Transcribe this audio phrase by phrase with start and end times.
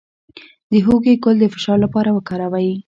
[0.71, 2.71] د هوږې ګل د فشار لپاره وکاروئ